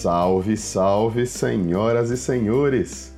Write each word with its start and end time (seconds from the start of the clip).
Salve, 0.00 0.56
salve, 0.56 1.26
senhoras 1.26 2.10
e 2.10 2.16
senhores! 2.16 3.12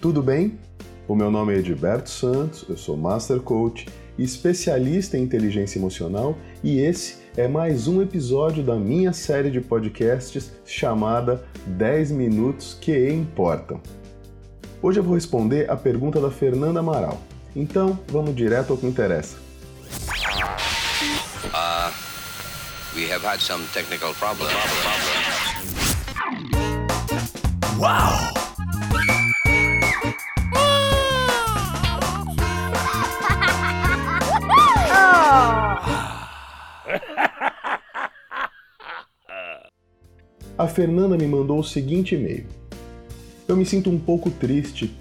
Tudo 0.00 0.20
bem? 0.20 0.58
O 1.06 1.14
meu 1.14 1.30
nome 1.30 1.54
é 1.54 1.58
Edilberto 1.58 2.10
Santos, 2.10 2.64
eu 2.68 2.76
sou 2.76 2.96
Master 2.96 3.38
Coach, 3.38 3.86
especialista 4.18 5.16
em 5.16 5.22
inteligência 5.22 5.78
emocional 5.78 6.36
e 6.60 6.80
esse 6.80 7.18
é 7.36 7.46
mais 7.46 7.86
um 7.86 8.02
episódio 8.02 8.64
da 8.64 8.74
minha 8.74 9.12
série 9.12 9.48
de 9.48 9.60
podcasts 9.60 10.50
chamada 10.66 11.46
10 11.68 12.10
Minutos 12.10 12.76
que 12.80 13.10
Importam. 13.10 13.80
Hoje 14.82 14.98
eu 14.98 15.04
vou 15.04 15.14
responder 15.14 15.70
a 15.70 15.76
pergunta 15.76 16.20
da 16.20 16.32
Fernanda 16.32 16.80
Amaral. 16.80 17.22
Então, 17.54 17.96
vamos 18.08 18.34
direto 18.34 18.72
ao 18.72 18.76
que 18.76 18.88
interessa. 18.88 19.36
Uh, 21.54 21.92
we 22.96 23.08
have 23.08 23.24
had 23.24 23.38
some 23.38 23.64
technical 23.72 24.12
problems. 24.14 24.50
Uau! 27.78 28.34
A 40.56 40.68
Fernanda 40.68 41.16
me 41.16 41.26
mandou 41.26 41.58
o 41.58 41.64
seguinte 41.64 42.14
e-mail. 42.14 42.46
Eu 43.48 43.56
me 43.56 43.66
sinto 43.66 43.90
um 43.90 43.98
pouco 43.98 44.30
triste 44.30 44.94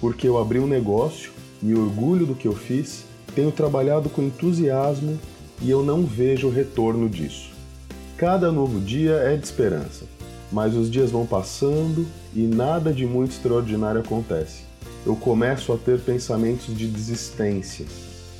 porque 0.00 0.26
eu 0.26 0.38
abri 0.38 0.58
um 0.58 0.66
negócio, 0.66 1.30
me 1.60 1.74
orgulho 1.74 2.24
do 2.24 2.34
que 2.34 2.48
eu 2.48 2.54
fiz, 2.54 3.04
tenho 3.34 3.52
trabalhado 3.52 4.08
com 4.08 4.22
entusiasmo 4.22 5.18
e 5.60 5.70
eu 5.70 5.82
não 5.82 6.02
vejo 6.02 6.48
retorno 6.48 7.10
disso. 7.10 7.50
Cada 8.16 8.50
novo 8.50 8.80
dia 8.80 9.12
é 9.12 9.36
de 9.36 9.44
esperança, 9.44 10.06
mas 10.50 10.74
os 10.74 10.90
dias 10.90 11.10
vão 11.10 11.26
passando 11.26 12.06
e 12.34 12.42
nada 12.42 12.92
de 12.92 13.06
muito 13.06 13.32
extraordinário 13.32 14.00
acontece. 14.00 14.64
Eu 15.04 15.16
começo 15.16 15.72
a 15.72 15.76
ter 15.76 16.00
pensamentos 16.00 16.76
de 16.76 16.86
desistência. 16.86 17.86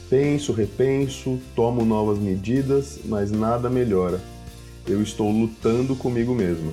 Penso, 0.08 0.52
repenso, 0.52 1.38
tomo 1.54 1.84
novas 1.84 2.18
medidas, 2.18 3.00
mas 3.04 3.30
nada 3.30 3.68
melhora 3.68 4.20
eu 4.88 5.02
estou 5.02 5.30
lutando 5.30 5.96
comigo 5.96 6.34
mesma. 6.34 6.72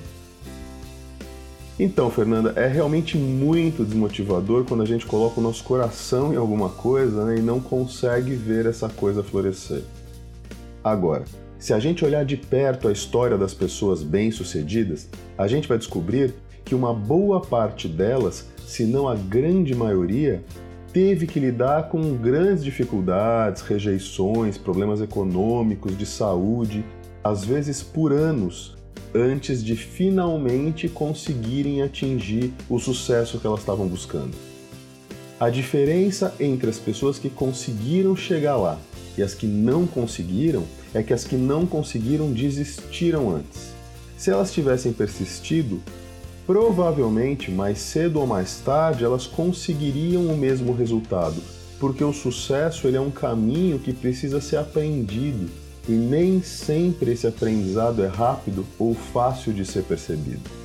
Então, 1.80 2.12
Fernanda, 2.12 2.54
é 2.56 2.68
realmente 2.68 3.18
muito 3.18 3.84
desmotivador 3.84 4.64
quando 4.64 4.84
a 4.84 4.86
gente 4.86 5.08
coloca 5.08 5.40
o 5.40 5.44
nosso 5.44 5.64
coração 5.64 6.32
em 6.32 6.38
alguma 6.38 6.70
coisa 6.70 7.26
né, 7.26 7.38
e 7.38 7.42
não 7.42 7.60
consegue 7.60 8.36
ver 8.36 8.68
essa 8.68 8.88
coisa 8.88 9.24
florescer. 9.24 9.84
Agora, 10.84 11.26
se 11.64 11.74
a 11.74 11.80
gente 11.80 12.04
olhar 12.04 12.26
de 12.26 12.36
perto 12.36 12.90
a 12.90 12.92
história 12.92 13.38
das 13.38 13.54
pessoas 13.54 14.04
bem-sucedidas, 14.04 15.08
a 15.38 15.48
gente 15.48 15.66
vai 15.66 15.78
descobrir 15.78 16.34
que 16.66 16.76
uma 16.76 16.94
boa 16.94 17.40
parte 17.40 17.88
delas, 17.88 18.50
se 18.68 18.84
não 18.84 19.08
a 19.08 19.16
grande 19.16 19.74
maioria, 19.74 20.44
teve 20.92 21.26
que 21.26 21.40
lidar 21.40 21.88
com 21.88 22.18
grandes 22.18 22.66
dificuldades, 22.66 23.62
rejeições, 23.62 24.58
problemas 24.58 25.00
econômicos, 25.00 25.98
de 25.98 26.06
saúde 26.06 26.84
às 27.24 27.46
vezes 27.46 27.82
por 27.82 28.12
anos, 28.12 28.76
antes 29.16 29.64
de 29.64 29.78
finalmente 29.78 30.90
conseguirem 30.90 31.82
atingir 31.82 32.52
o 32.70 32.78
sucesso 32.78 33.40
que 33.40 33.48
elas 33.48 33.62
estavam 33.62 33.88
buscando. 33.88 34.36
A 35.40 35.50
diferença 35.50 36.36
entre 36.42 36.70
as 36.70 36.78
pessoas 36.78 37.18
que 37.18 37.30
conseguiram 37.30 38.18
chegar 38.18 38.58
lá 38.58 38.78
e 39.18 39.24
as 39.24 39.34
que 39.34 39.48
não 39.48 39.88
conseguiram 39.88 40.66
é 40.94 41.02
que 41.02 41.14
as 41.14 41.24
que 41.24 41.36
não 41.36 41.66
conseguiram 41.66 42.32
desistiram 42.32 43.36
antes. 43.36 43.74
Se 44.18 44.30
elas 44.30 44.54
tivessem 44.54 44.94
persistido, 44.94 45.82
provavelmente 46.46 47.52
mais 47.52 47.80
cedo 47.80 48.20
ou 48.20 48.28
mais 48.28 48.60
tarde 48.60 49.04
elas 49.04 49.26
conseguiriam 49.26 50.28
o 50.28 50.38
mesmo 50.38 50.74
resultado, 50.74 51.42
porque 51.80 52.04
o 52.04 52.14
sucesso 52.14 52.88
ele 52.88 52.98
é 52.98 53.02
um 53.02 53.12
caminho 53.12 53.80
que 53.80 53.94
precisa 53.94 54.40
ser 54.40 54.58
aprendido 54.58 55.50
e 55.88 55.92
nem 55.92 56.42
sempre 56.42 57.12
esse 57.12 57.28
aprendizado 57.28 58.04
é 58.04 58.08
rápido 58.08 58.66
ou 58.80 58.94
fácil 58.94 59.52
de 59.52 59.66
ser 59.66 59.84
percebido. 59.84 60.63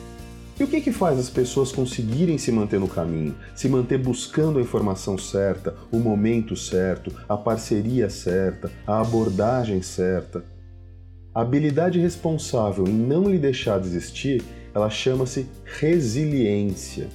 E 0.58 0.64
o 0.64 0.66
que, 0.66 0.80
que 0.80 0.90
faz 0.90 1.20
as 1.20 1.30
pessoas 1.30 1.70
conseguirem 1.70 2.36
se 2.36 2.50
manter 2.50 2.80
no 2.80 2.88
caminho, 2.88 3.36
se 3.54 3.68
manter 3.68 3.96
buscando 3.96 4.58
a 4.58 4.62
informação 4.62 5.16
certa, 5.16 5.76
o 5.92 6.00
momento 6.00 6.56
certo, 6.56 7.12
a 7.28 7.36
parceria 7.36 8.10
certa, 8.10 8.68
a 8.84 9.00
abordagem 9.00 9.80
certa? 9.82 10.44
A 11.32 11.42
habilidade 11.42 12.00
responsável 12.00 12.88
em 12.88 12.92
não 12.92 13.30
lhe 13.30 13.38
deixar 13.38 13.78
desistir, 13.78 14.42
ela 14.74 14.90
chama-se 14.90 15.46
resiliência. 15.64 17.06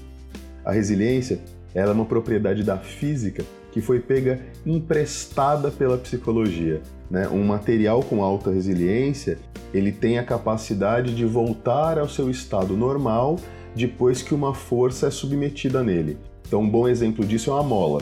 A 0.63 0.71
resiliência 0.71 1.41
ela 1.75 1.91
é 1.91 1.93
uma 1.93 2.05
propriedade 2.05 2.63
da 2.63 2.77
física 2.77 3.43
que 3.73 3.81
foi 3.81 3.99
pega 3.99 4.39
emprestada 4.65 5.69
pela 5.69 5.97
psicologia. 5.97 6.81
Né? 7.13 7.29
Um 7.29 7.43
material 7.43 8.01
com 8.01 8.23
alta 8.23 8.49
resiliência, 8.49 9.37
ele 9.71 9.91
tem 9.91 10.17
a 10.17 10.23
capacidade 10.23 11.13
de 11.13 11.23
voltar 11.23 11.99
ao 11.99 12.09
seu 12.09 12.27
estado 12.27 12.75
normal 12.75 13.37
depois 13.75 14.23
que 14.23 14.33
uma 14.33 14.55
força 14.55 15.05
é 15.05 15.11
submetida 15.11 15.83
nele. 15.83 16.17
Então, 16.47 16.61
um 16.61 16.67
bom 16.67 16.87
exemplo 16.87 17.23
disso 17.23 17.51
é 17.51 17.53
uma 17.53 17.61
mola. 17.61 18.01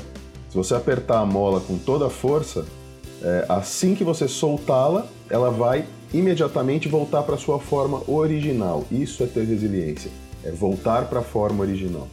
Se 0.49 0.55
você 0.55 0.73
apertar 0.75 1.19
a 1.19 1.25
mola 1.25 1.59
com 1.59 1.77
toda 1.77 2.07
a 2.07 2.09
força, 2.09 2.65
é, 3.21 3.45
assim 3.49 3.95
que 3.95 4.03
você 4.05 4.29
soltá-la, 4.29 5.05
ela 5.29 5.51
vai 5.51 5.85
imediatamente 6.13 6.87
voltar 6.87 7.23
para 7.23 7.35
sua 7.35 7.59
forma 7.59 8.01
original. 8.09 8.85
Isso 8.89 9.23
é 9.23 9.25
ter 9.25 9.43
resiliência, 9.43 10.09
é 10.41 10.51
voltar 10.51 11.09
para 11.09 11.19
a 11.19 11.23
forma 11.23 11.63
original, 11.63 12.07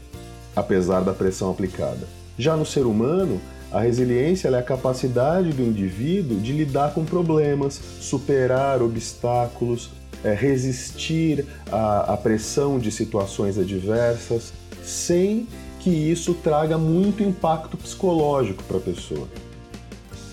apesar 0.55 1.03
da 1.03 1.13
pressão 1.13 1.49
aplicada. 1.53 2.09
Já 2.37 2.57
no 2.57 2.67
ser 2.67 2.87
humano, 2.87 3.41
a 3.71 3.81
resiliência 3.81 4.49
é 4.49 4.59
a 4.59 4.63
capacidade 4.63 5.53
do 5.53 5.63
indivíduo 5.63 6.41
de 6.41 6.53
lidar 6.53 6.95
com 6.95 7.05
problemas, 7.05 7.79
superar 8.01 8.83
obstáculos, 8.83 9.91
é, 10.25 10.33
resistir 10.33 11.45
à, 11.71 12.15
à 12.15 12.17
pressão 12.17 12.79
de 12.79 12.91
situações 12.91 13.59
adversas, 13.59 14.53
sem 14.83 15.47
que 15.81 15.91
isso 15.91 16.35
traga 16.35 16.79
muito 16.79 17.23
impacto 17.23 17.77
psicológico 17.77 18.65
para 18.65 18.79
a 18.79 18.81
pessoa. 18.81 19.29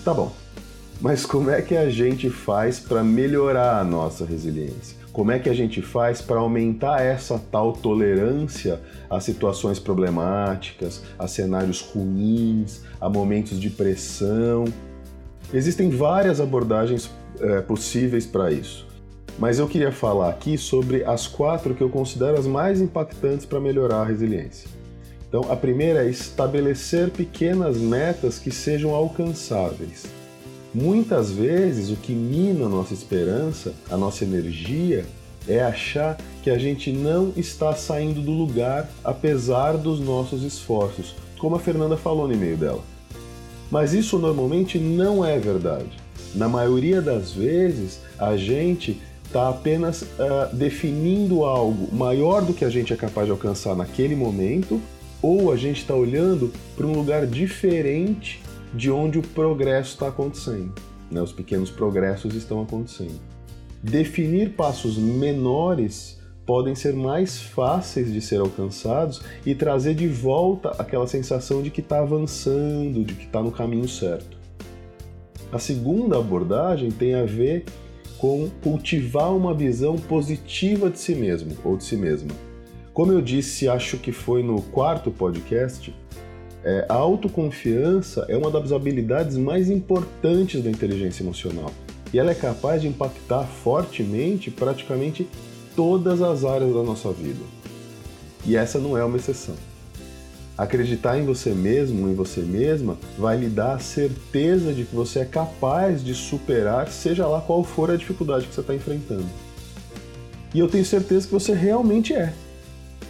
Tá 0.02 0.14
bom, 0.14 0.32
mas 1.00 1.26
como 1.26 1.50
é 1.50 1.60
que 1.60 1.76
a 1.76 1.90
gente 1.90 2.30
faz 2.30 2.78
para 2.78 3.04
melhorar 3.04 3.78
a 3.78 3.84
nossa 3.84 4.24
resiliência? 4.24 4.95
Como 5.16 5.32
é 5.32 5.38
que 5.38 5.48
a 5.48 5.54
gente 5.54 5.80
faz 5.80 6.20
para 6.20 6.40
aumentar 6.40 7.00
essa 7.00 7.40
tal 7.50 7.72
tolerância 7.72 8.82
a 9.08 9.18
situações 9.18 9.78
problemáticas, 9.78 11.02
a 11.18 11.26
cenários 11.26 11.80
ruins, 11.80 12.82
a 13.00 13.08
momentos 13.08 13.58
de 13.58 13.70
pressão? 13.70 14.66
Existem 15.54 15.88
várias 15.88 16.38
abordagens 16.38 17.10
é, 17.40 17.62
possíveis 17.62 18.26
para 18.26 18.52
isso, 18.52 18.86
mas 19.38 19.58
eu 19.58 19.66
queria 19.66 19.90
falar 19.90 20.28
aqui 20.28 20.58
sobre 20.58 21.02
as 21.02 21.26
quatro 21.26 21.74
que 21.74 21.82
eu 21.82 21.88
considero 21.88 22.38
as 22.38 22.46
mais 22.46 22.78
impactantes 22.82 23.46
para 23.46 23.58
melhorar 23.58 24.02
a 24.02 24.04
resiliência. 24.04 24.68
Então, 25.26 25.50
a 25.50 25.56
primeira 25.56 26.04
é 26.04 26.10
estabelecer 26.10 27.08
pequenas 27.08 27.78
metas 27.78 28.38
que 28.38 28.50
sejam 28.50 28.94
alcançáveis. 28.94 30.04
Muitas 30.78 31.30
vezes 31.30 31.90
o 31.90 31.96
que 31.96 32.12
mina 32.12 32.66
a 32.66 32.68
nossa 32.68 32.92
esperança, 32.92 33.72
a 33.90 33.96
nossa 33.96 34.24
energia, 34.24 35.06
é 35.48 35.62
achar 35.62 36.18
que 36.42 36.50
a 36.50 36.58
gente 36.58 36.92
não 36.92 37.32
está 37.34 37.74
saindo 37.74 38.20
do 38.20 38.30
lugar 38.30 38.86
apesar 39.02 39.78
dos 39.78 39.98
nossos 39.98 40.42
esforços, 40.42 41.14
como 41.38 41.56
a 41.56 41.58
Fernanda 41.58 41.96
falou 41.96 42.28
no 42.28 42.34
e-mail 42.34 42.58
dela. 42.58 42.84
Mas 43.70 43.94
isso 43.94 44.18
normalmente 44.18 44.78
não 44.78 45.24
é 45.24 45.38
verdade. 45.38 45.88
Na 46.34 46.46
maioria 46.46 47.00
das 47.00 47.32
vezes, 47.32 48.02
a 48.18 48.36
gente 48.36 49.00
está 49.24 49.48
apenas 49.48 50.02
uh, 50.02 50.54
definindo 50.54 51.42
algo 51.42 51.88
maior 51.90 52.44
do 52.44 52.52
que 52.52 52.66
a 52.66 52.70
gente 52.70 52.92
é 52.92 52.96
capaz 52.96 53.24
de 53.24 53.32
alcançar 53.32 53.74
naquele 53.74 54.14
momento, 54.14 54.78
ou 55.22 55.50
a 55.50 55.56
gente 55.56 55.80
está 55.80 55.94
olhando 55.94 56.52
para 56.76 56.86
um 56.86 56.92
lugar 56.92 57.26
diferente 57.26 58.44
de 58.74 58.90
onde 58.90 59.18
o 59.18 59.22
progresso 59.22 59.94
está 59.94 60.08
acontecendo. 60.08 60.72
Né? 61.10 61.20
Os 61.20 61.32
pequenos 61.32 61.70
progressos 61.70 62.34
estão 62.34 62.62
acontecendo. 62.62 63.20
Definir 63.82 64.50
passos 64.50 64.96
menores 64.96 66.20
podem 66.44 66.74
ser 66.74 66.94
mais 66.94 67.40
fáceis 67.40 68.12
de 68.12 68.20
ser 68.20 68.40
alcançados 68.40 69.20
e 69.44 69.54
trazer 69.54 69.94
de 69.94 70.06
volta 70.06 70.70
aquela 70.78 71.06
sensação 71.06 71.62
de 71.62 71.70
que 71.70 71.80
está 71.80 72.00
avançando, 72.00 73.04
de 73.04 73.14
que 73.14 73.24
está 73.24 73.42
no 73.42 73.50
caminho 73.50 73.88
certo. 73.88 74.36
A 75.52 75.58
segunda 75.58 76.18
abordagem 76.18 76.90
tem 76.90 77.14
a 77.14 77.24
ver 77.24 77.64
com 78.18 78.48
cultivar 78.62 79.34
uma 79.34 79.52
visão 79.52 79.96
positiva 79.96 80.88
de 80.88 80.98
si 80.98 81.14
mesmo 81.14 81.56
ou 81.64 81.76
de 81.76 81.84
si 81.84 81.96
mesma. 81.96 82.30
Como 82.92 83.12
eu 83.12 83.20
disse, 83.20 83.68
acho 83.68 83.98
que 83.98 84.10
foi 84.10 84.42
no 84.42 84.62
quarto 84.62 85.10
podcast, 85.10 85.94
é, 86.66 86.84
a 86.88 86.94
autoconfiança 86.94 88.26
é 88.28 88.36
uma 88.36 88.50
das 88.50 88.72
habilidades 88.72 89.36
mais 89.36 89.70
importantes 89.70 90.64
da 90.64 90.68
inteligência 90.68 91.22
emocional 91.22 91.70
e 92.12 92.18
ela 92.18 92.32
é 92.32 92.34
capaz 92.34 92.82
de 92.82 92.88
impactar 92.88 93.44
fortemente 93.44 94.50
praticamente 94.50 95.28
todas 95.76 96.20
as 96.20 96.44
áreas 96.44 96.74
da 96.74 96.82
nossa 96.82 97.12
vida. 97.12 97.44
E 98.44 98.56
essa 98.56 98.80
não 98.80 98.98
é 98.98 99.04
uma 99.04 99.16
exceção. 99.16 99.54
Acreditar 100.58 101.16
em 101.16 101.24
você 101.24 101.50
mesmo, 101.50 102.08
em 102.08 102.14
você 102.14 102.40
mesma, 102.40 102.98
vai 103.16 103.36
lhe 103.36 103.48
dar 103.48 103.76
a 103.76 103.78
certeza 103.78 104.72
de 104.72 104.84
que 104.84 104.94
você 104.96 105.20
é 105.20 105.24
capaz 105.24 106.02
de 106.02 106.14
superar, 106.14 106.88
seja 106.88 107.28
lá 107.28 107.40
qual 107.40 107.62
for 107.62 107.92
a 107.92 107.96
dificuldade 107.96 108.46
que 108.46 108.54
você 108.54 108.62
está 108.62 108.74
enfrentando. 108.74 109.26
E 110.52 110.58
eu 110.58 110.66
tenho 110.66 110.84
certeza 110.84 111.28
que 111.28 111.32
você 111.32 111.52
realmente 111.52 112.12
é. 112.12 112.32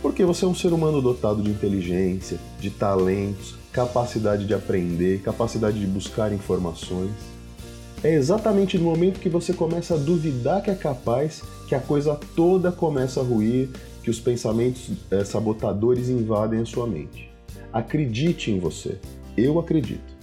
Porque 0.02 0.24
você 0.24 0.44
é 0.44 0.48
um 0.48 0.54
ser 0.54 0.72
humano 0.72 1.00
dotado 1.00 1.42
de 1.42 1.50
inteligência, 1.50 2.38
de 2.60 2.70
talentos, 2.70 3.54
capacidade 3.72 4.46
de 4.46 4.54
aprender, 4.54 5.20
capacidade 5.22 5.78
de 5.78 5.86
buscar 5.86 6.32
informações. 6.32 7.10
É 8.02 8.14
exatamente 8.14 8.78
no 8.78 8.84
momento 8.84 9.20
que 9.20 9.28
você 9.28 9.52
começa 9.52 9.94
a 9.94 9.98
duvidar 9.98 10.62
que 10.62 10.70
é 10.70 10.74
capaz 10.74 11.42
que 11.68 11.74
a 11.74 11.80
coisa 11.80 12.18
toda 12.34 12.70
começa 12.70 13.20
a 13.20 13.24
ruir, 13.24 13.68
que 14.02 14.10
os 14.10 14.20
pensamentos 14.20 14.90
é, 15.10 15.24
sabotadores 15.24 16.08
invadem 16.08 16.60
a 16.60 16.64
sua 16.64 16.86
mente. 16.86 17.30
Acredite 17.72 18.50
em 18.50 18.60
você. 18.60 18.98
Eu 19.36 19.58
acredito. 19.58 20.14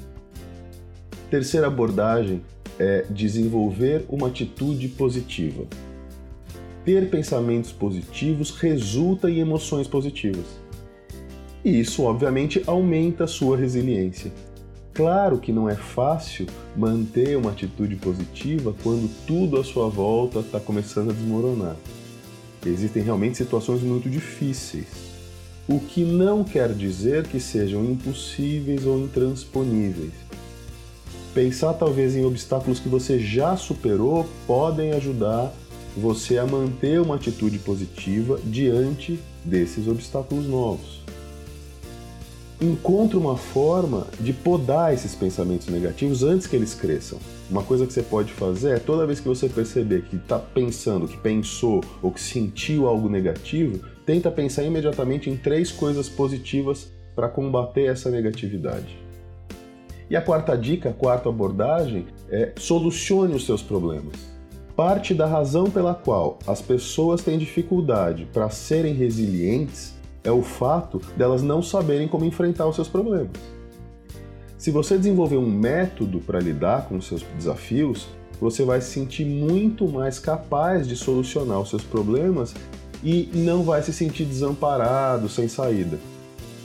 Terceira 1.30 1.68
abordagem 1.68 2.42
é 2.80 3.06
desenvolver 3.10 4.06
uma 4.08 4.28
atitude 4.28 4.88
positiva. 4.88 5.66
Ter 6.86 7.10
pensamentos 7.10 7.72
positivos 7.72 8.52
resulta 8.52 9.30
em 9.30 9.40
emoções 9.40 9.88
positivas. 9.88 10.46
E 11.64 11.80
isso, 11.80 12.04
obviamente, 12.04 12.62
aumenta 12.68 13.24
a 13.24 13.28
sua 13.28 13.56
resiliência. 13.56 14.32
Claro 14.94 15.40
que 15.40 15.52
não 15.52 15.70
é 15.70 15.76
fácil 15.76 16.46
manter 16.76 17.38
uma 17.38 17.52
atitude 17.52 17.96
positiva 17.96 18.76
quando 18.84 19.10
tudo 19.26 19.60
à 19.60 19.64
sua 19.64 19.90
volta 19.90 20.40
está 20.40 20.60
começando 20.60 21.10
a 21.10 21.14
desmoronar. 21.14 21.76
Existem 22.66 23.02
realmente 23.02 23.38
situações 23.38 23.82
muito 23.82 24.10
difíceis, 24.10 24.88
o 25.68 25.80
que 25.80 26.04
não 26.04 26.44
quer 26.44 26.74
dizer 26.74 27.28
que 27.28 27.40
sejam 27.40 27.84
impossíveis 27.86 28.86
ou 28.86 29.00
intransponíveis. 29.00 30.14
Pensar 31.34 31.74
talvez 31.74 32.16
em 32.16 32.26
obstáculos 32.26 32.80
que 32.80 32.88
você 32.88 33.18
já 33.18 33.58
superou 33.58 34.30
podem 34.46 34.92
ajudar 34.92 35.52
você 35.96 36.38
a 36.38 36.46
manter 36.46 37.00
uma 37.00 37.16
atitude 37.16 37.60
positiva 37.60 38.40
diante 38.44 39.20
desses 39.46 39.88
obstáculos 39.88 40.48
novos 40.48 41.04
encontre 42.64 43.18
uma 43.18 43.36
forma 43.36 44.08
de 44.20 44.32
podar 44.32 44.94
esses 44.94 45.14
pensamentos 45.14 45.68
negativos 45.68 46.24
antes 46.24 46.48
que 46.48 46.56
eles 46.56 46.74
cresçam. 46.74 47.20
Uma 47.50 47.64
coisa 47.64 47.86
que 47.86 47.94
você 47.94 48.02
pode 48.02 48.32
fazer 48.32 48.76
é 48.76 48.80
toda 48.80 49.06
vez 49.06 49.20
que 49.20 49.28
você 49.28 49.50
perceber 49.50 50.04
que 50.04 50.16
está 50.16 50.40
pensando, 50.40 51.08
que 51.08 51.18
pensou 51.18 51.82
ou 52.02 52.12
que 52.12 52.22
sentiu 52.22 52.88
algo 52.88 53.10
negativo, 53.10 53.80
tenta 54.06 54.32
pensar 54.32 54.64
imediatamente 54.64 55.30
em 55.30 55.36
três 55.36 55.72
coisas 55.72 56.08
positivas 56.08 56.92
para 57.16 57.28
combater 57.28 57.86
essa 57.86 58.10
negatividade. 58.10 58.98
E 60.10 60.16
a 60.16 60.22
quarta 60.22 60.56
dica, 60.58 60.90
a 60.90 60.94
quarta 60.94 61.30
abordagem 61.30 62.06
é 62.30 62.54
solucione 62.58 63.36
os 63.36 63.46
seus 63.46 63.62
problemas. 63.62 64.33
Parte 64.76 65.14
da 65.14 65.28
razão 65.28 65.70
pela 65.70 65.94
qual 65.94 66.40
as 66.48 66.60
pessoas 66.60 67.22
têm 67.22 67.38
dificuldade 67.38 68.28
para 68.34 68.50
serem 68.50 68.96
resilientes 68.96 69.94
é 70.24 70.32
o 70.32 70.42
fato 70.42 71.00
delas 71.16 71.44
não 71.44 71.62
saberem 71.62 72.08
como 72.08 72.26
enfrentar 72.26 72.68
os 72.68 72.76
seus 72.76 72.88
problemas. 72.88 73.30
Se 74.58 74.72
você 74.72 74.98
desenvolver 74.98 75.38
um 75.38 75.46
método 75.46 76.20
para 76.20 76.40
lidar 76.40 76.88
com 76.88 76.96
os 76.96 77.06
seus 77.06 77.22
desafios, 77.38 78.08
você 78.42 78.64
vai 78.64 78.82
se 78.82 78.92
sentir 78.92 79.26
muito 79.26 79.88
mais 79.88 80.18
capaz 80.18 80.88
de 80.88 80.96
solucionar 80.96 81.60
os 81.60 81.70
seus 81.70 81.84
problemas 81.84 82.56
e 83.04 83.30
não 83.34 83.62
vai 83.62 83.84
se 83.84 83.94
sentir 83.94 84.26
desamparado, 84.26 85.30
sem 85.30 85.48
saída. 85.48 86.00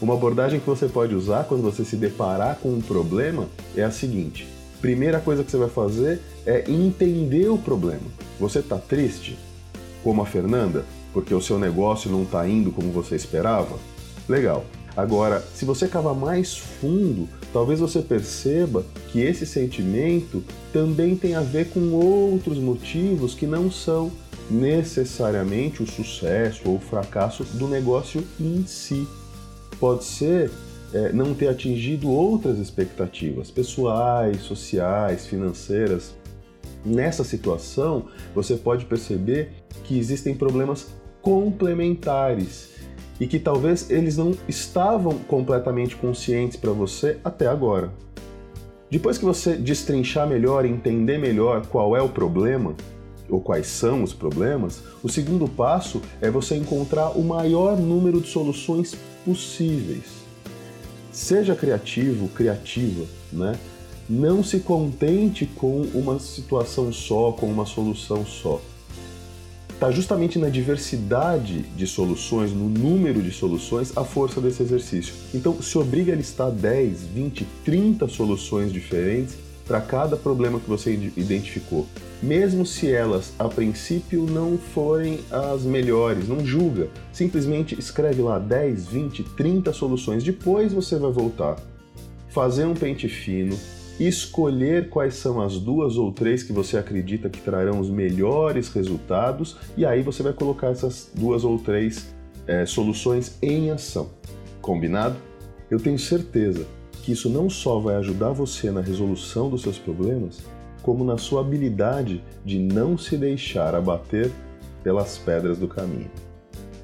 Uma 0.00 0.14
abordagem 0.14 0.60
que 0.60 0.66
você 0.66 0.86
pode 0.86 1.14
usar 1.14 1.44
quando 1.44 1.62
você 1.62 1.84
se 1.84 1.96
deparar 1.96 2.56
com 2.56 2.70
um 2.70 2.80
problema 2.80 3.48
é 3.76 3.82
a 3.82 3.90
seguinte: 3.90 4.48
primeira 4.80 5.20
coisa 5.20 5.44
que 5.44 5.50
você 5.50 5.56
vai 5.56 5.68
fazer 5.68 6.20
é 6.46 6.70
entender 6.70 7.48
o 7.48 7.58
problema. 7.58 8.10
Você 8.38 8.60
está 8.60 8.78
triste? 8.78 9.38
Como 10.02 10.22
a 10.22 10.26
Fernanda? 10.26 10.84
porque 11.12 11.34
o 11.34 11.40
seu 11.40 11.58
negócio 11.58 12.10
não 12.10 12.22
está 12.22 12.46
indo 12.48 12.70
como 12.70 12.92
você 12.92 13.16
esperava? 13.16 13.76
Legal. 14.28 14.64
Agora, 14.96 15.40
se 15.54 15.64
você 15.64 15.86
cavar 15.86 16.14
mais 16.14 16.56
fundo, 16.56 17.28
talvez 17.52 17.80
você 17.80 18.00
perceba 18.00 18.84
que 19.10 19.20
esse 19.20 19.46
sentimento 19.46 20.42
também 20.72 21.16
tem 21.16 21.34
a 21.34 21.40
ver 21.40 21.70
com 21.70 21.92
outros 21.92 22.58
motivos 22.58 23.34
que 23.34 23.46
não 23.46 23.70
são 23.70 24.10
necessariamente 24.50 25.82
o 25.82 25.86
sucesso 25.86 26.62
ou 26.66 26.76
o 26.76 26.80
fracasso 26.80 27.44
do 27.44 27.68
negócio 27.68 28.24
em 28.40 28.64
si. 28.66 29.06
Pode 29.78 30.04
ser 30.04 30.50
é, 30.92 31.12
não 31.12 31.34
ter 31.34 31.48
atingido 31.48 32.10
outras 32.10 32.58
expectativas 32.58 33.50
pessoais, 33.50 34.40
sociais, 34.40 35.26
financeiras. 35.26 36.14
Nessa 36.84 37.24
situação, 37.24 38.06
você 38.34 38.56
pode 38.56 38.84
perceber 38.84 39.50
que 39.84 39.98
existem 39.98 40.34
problemas 40.34 40.88
complementares 41.20 42.70
e 43.20 43.26
que 43.26 43.38
talvez 43.38 43.90
eles 43.90 44.16
não 44.16 44.34
estavam 44.48 45.18
completamente 45.18 45.96
conscientes 45.96 46.56
para 46.56 46.70
você 46.70 47.18
até 47.24 47.46
agora. 47.46 47.92
Depois 48.90 49.18
que 49.18 49.24
você 49.24 49.56
destrinchar 49.56 50.26
melhor 50.26 50.64
entender 50.64 51.18
melhor 51.18 51.66
qual 51.66 51.96
é 51.96 52.00
o 52.00 52.08
problema, 52.08 52.74
ou 53.28 53.40
quais 53.40 53.66
são 53.66 54.02
os 54.02 54.14
problemas, 54.14 54.82
o 55.02 55.08
segundo 55.08 55.46
passo 55.46 56.00
é 56.20 56.30
você 56.30 56.56
encontrar 56.56 57.10
o 57.10 57.22
maior 57.22 57.76
número 57.76 58.20
de 58.20 58.28
soluções 58.28 58.96
possíveis. 59.24 60.17
Seja 61.18 61.56
criativo, 61.56 62.28
criativa, 62.28 63.04
né? 63.32 63.58
Não 64.08 64.40
se 64.42 64.60
contente 64.60 65.46
com 65.46 65.82
uma 65.92 66.20
situação 66.20 66.92
só, 66.92 67.32
com 67.32 67.46
uma 67.50 67.66
solução 67.66 68.24
só 68.24 68.60
está 69.78 69.92
justamente 69.92 70.40
na 70.40 70.48
diversidade 70.48 71.60
de 71.60 71.86
soluções, 71.86 72.52
no 72.52 72.68
número 72.68 73.22
de 73.22 73.30
soluções, 73.30 73.96
a 73.96 74.02
força 74.02 74.40
desse 74.40 74.60
exercício. 74.60 75.14
Então, 75.32 75.62
se 75.62 75.78
obriga 75.78 76.12
a 76.12 76.16
listar 76.16 76.50
10, 76.50 77.04
20, 77.14 77.46
30 77.64 78.08
soluções 78.08 78.72
diferentes 78.72 79.36
para 79.68 79.82
cada 79.82 80.16
problema 80.16 80.58
que 80.58 80.68
você 80.68 80.94
identificou. 81.14 81.86
Mesmo 82.22 82.64
se 82.64 82.90
elas, 82.90 83.34
a 83.38 83.46
princípio, 83.48 84.22
não 84.22 84.56
forem 84.56 85.20
as 85.30 85.62
melhores, 85.62 86.26
não 86.26 86.44
julga. 86.44 86.88
Simplesmente 87.12 87.78
escreve 87.78 88.22
lá 88.22 88.38
10, 88.38 88.86
20, 88.88 89.22
30 89.36 89.72
soluções. 89.74 90.24
Depois 90.24 90.72
você 90.72 90.96
vai 90.96 91.12
voltar, 91.12 91.56
fazer 92.30 92.64
um 92.64 92.74
pente 92.74 93.08
fino, 93.08 93.56
escolher 94.00 94.88
quais 94.88 95.14
são 95.14 95.40
as 95.40 95.58
duas 95.58 95.96
ou 95.96 96.10
três 96.10 96.42
que 96.42 96.52
você 96.52 96.78
acredita 96.78 97.28
que 97.28 97.40
trarão 97.40 97.78
os 97.78 97.90
melhores 97.90 98.68
resultados 98.70 99.56
e 99.76 99.84
aí 99.84 100.02
você 100.02 100.22
vai 100.22 100.32
colocar 100.32 100.68
essas 100.68 101.10
duas 101.14 101.44
ou 101.44 101.58
três 101.58 102.14
é, 102.46 102.64
soluções 102.64 103.36
em 103.42 103.70
ação. 103.70 104.10
Combinado? 104.62 105.16
Eu 105.70 105.78
tenho 105.78 105.98
certeza 105.98 106.66
que 107.08 107.12
isso 107.12 107.28
não 107.30 107.48
só 107.48 107.78
vai 107.78 107.96
ajudar 107.96 108.32
você 108.32 108.70
na 108.70 108.82
resolução 108.82 109.48
dos 109.48 109.62
seus 109.62 109.78
problemas, 109.78 110.40
como 110.82 111.02
na 111.02 111.16
sua 111.16 111.40
habilidade 111.40 112.22
de 112.44 112.58
não 112.58 112.98
se 112.98 113.16
deixar 113.16 113.74
abater 113.74 114.30
pelas 114.84 115.16
pedras 115.16 115.56
do 115.56 115.66
caminho. 115.66 116.10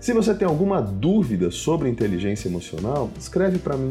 Se 0.01 0.15
você 0.15 0.35
tem 0.35 0.49
alguma 0.49 0.81
dúvida 0.81 1.51
sobre 1.51 1.91
inteligência 1.91 2.49
emocional, 2.49 3.11
escreve 3.19 3.59
para 3.59 3.77
mim. 3.77 3.91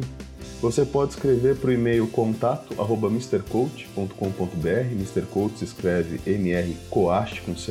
Você 0.59 0.83
pode 0.83 1.11
escrever 1.11 1.55
para 1.55 1.69
o 1.69 1.73
e-mail 1.73 2.07
contato 2.07 2.81
arroba 2.81 3.09
mrcoach.com.br, 3.09 4.91
Mr. 4.91 5.21
Coach 5.31 5.59
se 5.59 5.65
escreve 5.65 6.19
mrcoach 6.25 7.43
com 7.43 7.55
ch, 7.55 7.69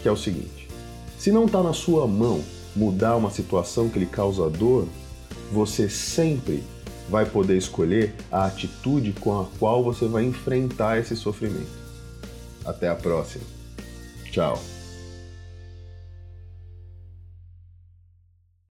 que 0.00 0.08
é 0.08 0.12
o 0.12 0.16
seguinte: 0.16 0.68
se 1.18 1.32
não 1.32 1.46
está 1.46 1.62
na 1.62 1.72
sua 1.72 2.06
mão 2.06 2.40
mudar 2.76 3.16
uma 3.16 3.30
situação 3.30 3.88
que 3.88 3.98
lhe 3.98 4.06
causa 4.06 4.48
dor, 4.48 4.86
você 5.52 5.88
sempre 5.88 6.62
vai 7.08 7.24
poder 7.26 7.56
escolher 7.56 8.14
a 8.30 8.46
atitude 8.46 9.12
com 9.12 9.40
a 9.40 9.46
qual 9.58 9.82
você 9.82 10.06
vai 10.06 10.24
enfrentar 10.24 10.98
esse 10.98 11.16
sofrimento. 11.16 11.78
Até 12.64 12.88
a 12.88 12.94
próxima. 12.94 13.44
Tchau. 14.30 14.77